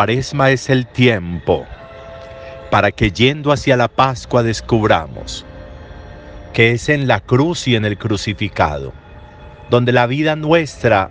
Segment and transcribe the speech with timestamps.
[0.00, 1.66] cuaresma es el tiempo
[2.70, 5.44] para que yendo hacia la Pascua descubramos
[6.54, 8.94] que es en la cruz y en el crucificado,
[9.68, 11.10] donde la vida nuestra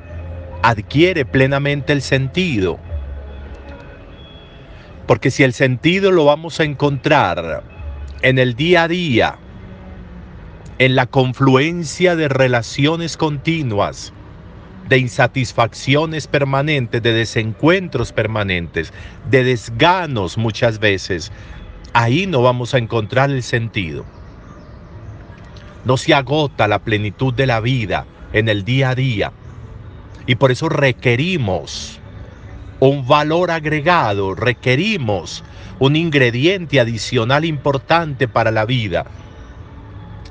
[0.64, 2.80] adquiere plenamente el sentido.
[5.06, 7.62] Porque si el sentido lo vamos a encontrar
[8.24, 9.38] en el día a día,
[10.80, 14.14] en la confluencia de relaciones continuas,
[14.90, 18.92] de insatisfacciones permanentes, de desencuentros permanentes,
[19.30, 21.32] de desganos muchas veces,
[21.94, 24.04] ahí no vamos a encontrar el sentido.
[25.86, 29.32] No se agota la plenitud de la vida en el día a día.
[30.26, 32.00] Y por eso requerimos
[32.80, 35.44] un valor agregado, requerimos
[35.80, 39.06] un ingrediente adicional importante para la vida.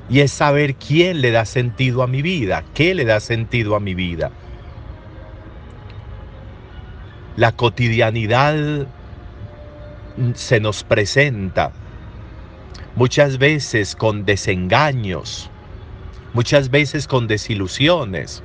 [0.09, 3.79] Y es saber quién le da sentido a mi vida, qué le da sentido a
[3.79, 4.31] mi vida.
[7.39, 8.85] La cotidianidad
[10.33, 11.71] se nos presenta
[12.97, 15.49] muchas veces con desengaños,
[16.33, 18.43] muchas veces con desilusiones,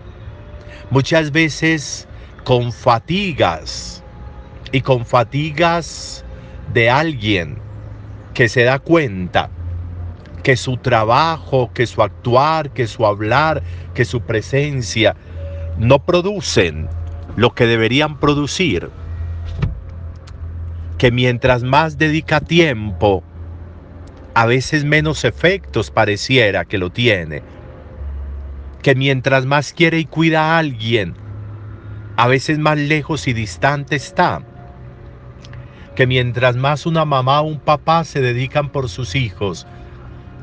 [0.91, 2.07] muchas veces
[2.45, 4.05] con fatigas
[4.71, 6.25] y con fatigas
[6.73, 7.59] de alguien
[8.33, 9.51] que se da cuenta
[10.45, 13.61] que su trabajo, que su actuar, que su hablar,
[13.93, 15.17] que su presencia
[15.79, 16.89] no producen
[17.37, 18.91] lo que deberían producir,
[20.99, 23.23] que mientras más dedica tiempo,
[24.35, 27.43] a veces menos efectos pareciera que lo tiene,
[28.83, 31.15] que mientras más quiere y cuida a alguien,
[32.17, 34.43] a veces más lejos y distante está,
[35.95, 39.67] que mientras más una mamá o un papá se dedican por sus hijos,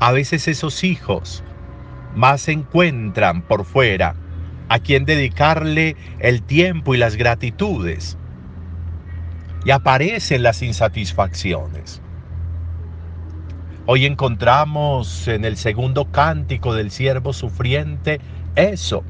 [0.00, 1.44] a veces esos hijos
[2.14, 4.16] más se encuentran por fuera
[4.72, 8.16] a quien dedicarle el tiempo y las gratitudes.
[9.66, 12.00] Y aparecen las insatisfacciones.
[13.84, 18.18] Hoy encontramos en el segundo cántico del siervo sufriente
[18.56, 19.04] eso,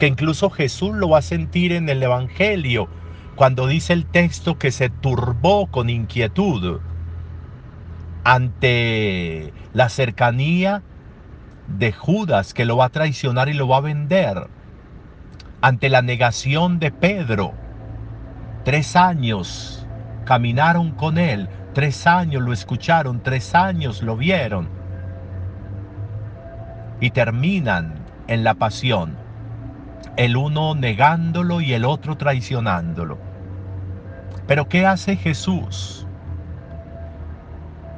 [0.00, 2.88] que incluso Jesús lo va a sentir en el Evangelio,
[3.36, 6.80] cuando dice el texto que se turbó con inquietud
[8.24, 10.82] ante la cercanía
[11.68, 14.48] de Judas que lo va a traicionar y lo va a vender,
[15.60, 17.52] ante la negación de Pedro.
[18.64, 19.86] Tres años
[20.24, 24.68] caminaron con él, tres años lo escucharon, tres años lo vieron.
[27.00, 27.94] Y terminan
[28.26, 29.16] en la pasión,
[30.16, 33.18] el uno negándolo y el otro traicionándolo.
[34.46, 36.07] Pero ¿qué hace Jesús?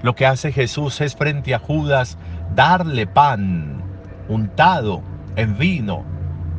[0.03, 2.16] Lo que hace Jesús es frente a Judas
[2.55, 3.83] darle pan
[4.28, 5.03] untado
[5.37, 6.05] en vino,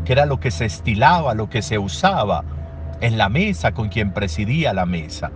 [0.06, 2.44] que era lo que se estilaba, lo que se usaba
[3.02, 5.32] en la mesa con quien presidía la mesa.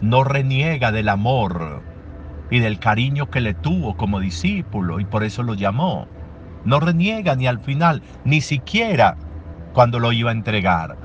[0.00, 1.82] No reniega del amor
[2.50, 6.06] y del cariño que le tuvo como discípulo y por eso lo llamó.
[6.64, 9.16] No reniega ni al final, ni siquiera
[9.74, 10.96] cuando lo iba a entregar.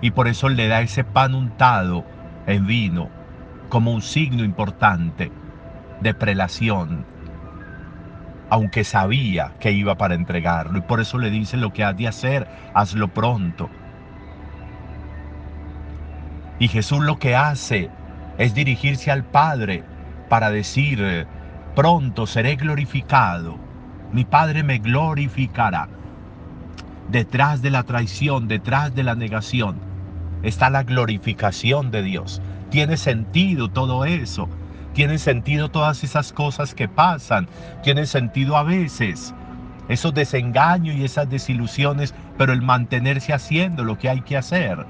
[0.00, 2.04] Y por eso le da ese pan untado
[2.46, 3.17] en vino
[3.68, 5.30] como un signo importante
[6.00, 7.04] de prelación
[8.50, 10.78] aunque sabía que iba para entregarlo.
[10.78, 13.68] Y por eso le dice lo que has de hacer, hazlo pronto.
[16.58, 17.90] Y Jesús lo que hace
[18.38, 19.84] es dirigirse al Padre
[20.28, 21.26] para decir,
[21.74, 23.56] pronto seré glorificado,
[24.12, 25.88] mi Padre me glorificará.
[27.10, 29.76] Detrás de la traición, detrás de la negación,
[30.42, 32.42] está la glorificación de Dios.
[32.70, 34.48] Tiene sentido todo eso.
[34.94, 37.48] Tienen sentido todas esas cosas que pasan,
[37.82, 39.34] tienen sentido a veces
[39.88, 44.86] esos desengaños y esas desilusiones, pero el mantenerse haciendo lo que hay que hacer.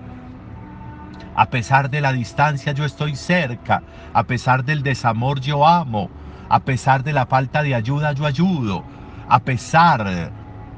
[1.34, 3.82] A pesar de la distancia yo estoy cerca,
[4.12, 6.10] a pesar del desamor yo amo,
[6.48, 8.82] a pesar de la falta de ayuda yo ayudo,
[9.28, 10.32] a pesar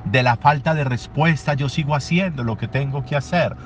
[0.04, 3.56] de la falta de respuesta yo sigo haciendo lo que tengo que hacer.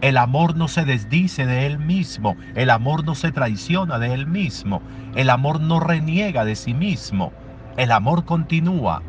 [0.00, 4.28] El amor no se desdice de él mismo, el amor no se traiciona de él
[4.28, 4.80] mismo,
[5.16, 7.32] el amor no reniega de sí mismo,
[7.76, 9.02] el amor continúa.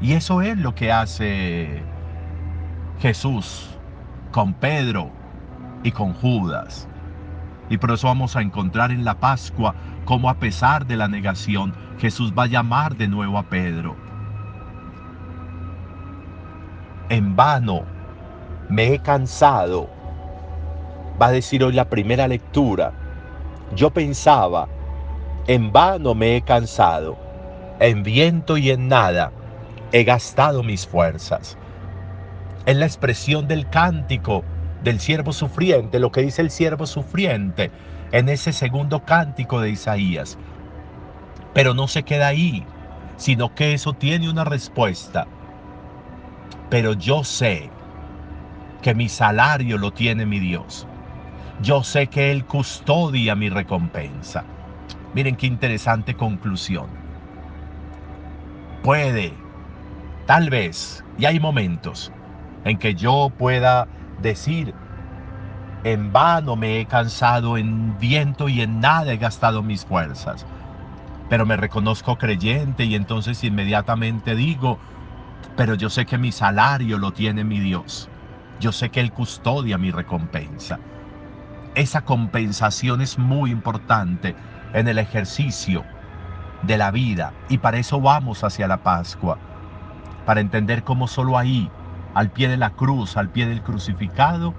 [0.00, 1.82] Y eso es lo que hace
[3.00, 3.78] Jesús
[4.32, 5.12] con Pedro
[5.84, 6.88] y con Judas.
[7.70, 11.74] Y por eso vamos a encontrar en la Pascua cómo a pesar de la negación
[11.98, 13.94] Jesús va a llamar de nuevo a Pedro.
[17.08, 17.82] En vano
[18.68, 19.97] me he cansado
[21.20, 22.92] va a decir hoy la primera lectura.
[23.74, 24.68] Yo pensaba,
[25.46, 27.18] en vano me he cansado,
[27.80, 29.32] en viento y en nada
[29.92, 31.56] he gastado mis fuerzas.
[32.66, 34.44] Es la expresión del cántico
[34.82, 37.70] del siervo sufriente, lo que dice el siervo sufriente
[38.12, 40.38] en ese segundo cántico de Isaías.
[41.54, 42.64] Pero no se queda ahí,
[43.16, 45.26] sino que eso tiene una respuesta.
[46.70, 47.70] Pero yo sé
[48.82, 50.86] que mi salario lo tiene mi Dios.
[51.60, 54.44] Yo sé que Él custodia mi recompensa.
[55.12, 56.88] Miren qué interesante conclusión.
[58.84, 59.34] Puede,
[60.26, 62.12] tal vez, y hay momentos
[62.64, 63.88] en que yo pueda
[64.22, 64.72] decir,
[65.82, 70.46] en vano me he cansado, en viento y en nada he gastado mis fuerzas.
[71.28, 74.78] Pero me reconozco creyente y entonces inmediatamente digo,
[75.56, 78.08] pero yo sé que mi salario lo tiene mi Dios.
[78.60, 80.78] Yo sé que Él custodia mi recompensa.
[81.74, 84.34] Esa compensación es muy importante
[84.72, 85.84] en el ejercicio
[86.62, 89.38] de la vida y para eso vamos hacia la Pascua,
[90.26, 91.70] para entender cómo solo ahí
[92.14, 94.54] al pie de la cruz, al pie del crucificado,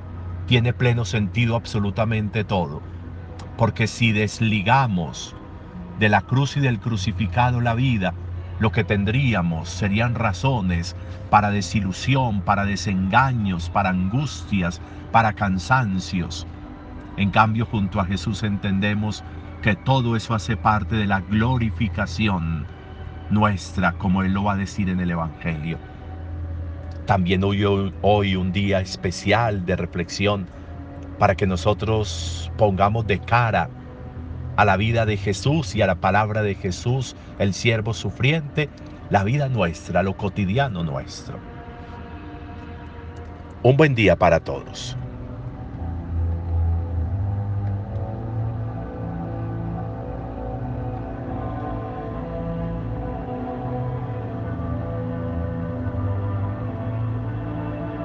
[0.46, 2.82] tiene pleno sentido absolutamente todo.
[3.58, 5.36] Porque si desligamos
[6.00, 8.14] de la cruz y del crucificado la vida,
[8.60, 10.96] lo que tendríamos serían razones
[11.30, 16.48] para desilusión, para desengaños, para angustias, para cansancios.
[17.20, 19.26] En cambio, junto a Jesús entendemos
[19.62, 22.66] que todo eso hace parte de la glorificación
[23.30, 25.78] nuestra, como Él lo va a decir en el Evangelio.
[27.06, 27.66] También hoy,
[28.02, 30.48] hoy un día especial de reflexión
[31.18, 33.70] para que nosotros pongamos de cara
[34.56, 38.70] a la vida de Jesús y a la palabra de Jesús, el siervo sufriente,
[39.10, 41.38] la vida nuestra, lo cotidiano nuestro.
[43.62, 44.96] Un buen día para todos.